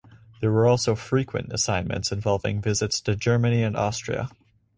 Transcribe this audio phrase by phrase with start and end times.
[0.39, 4.29] There were also frequent assignments involving visits to Germany and Austria.